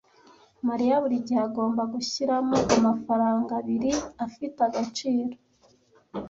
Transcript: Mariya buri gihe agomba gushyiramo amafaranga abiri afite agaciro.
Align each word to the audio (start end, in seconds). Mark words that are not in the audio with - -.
Mariya 0.67 0.95
buri 1.03 1.17
gihe 1.25 1.41
agomba 1.47 1.81
gushyiramo 1.93 2.57
amafaranga 2.77 3.51
abiri 3.61 3.91
afite 4.25 4.59
agaciro. 4.69 5.33